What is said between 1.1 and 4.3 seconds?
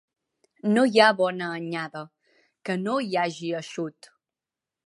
bona anyada, que no hi hagi eixut.